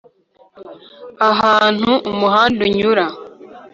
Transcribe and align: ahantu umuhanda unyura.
ahantu 1.29 1.91
umuhanda 2.11 2.59
unyura. 2.67 3.05